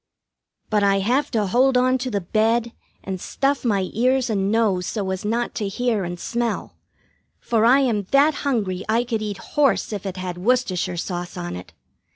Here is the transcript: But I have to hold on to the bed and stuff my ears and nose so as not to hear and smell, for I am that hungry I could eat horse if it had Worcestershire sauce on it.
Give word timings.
But 0.71 0.81
I 0.81 0.97
have 0.97 1.29
to 1.29 1.45
hold 1.45 1.77
on 1.77 1.99
to 1.99 2.09
the 2.09 2.21
bed 2.21 2.71
and 3.03 3.21
stuff 3.21 3.63
my 3.63 3.87
ears 3.93 4.31
and 4.31 4.51
nose 4.51 4.87
so 4.87 5.11
as 5.11 5.23
not 5.23 5.53
to 5.53 5.67
hear 5.67 6.03
and 6.05 6.19
smell, 6.19 6.75
for 7.39 7.65
I 7.65 7.81
am 7.81 8.05
that 8.09 8.33
hungry 8.41 8.83
I 8.89 9.03
could 9.03 9.21
eat 9.21 9.37
horse 9.53 9.93
if 9.93 10.07
it 10.07 10.17
had 10.17 10.39
Worcestershire 10.39 10.97
sauce 10.97 11.37
on 11.37 11.55
it. 11.55 11.73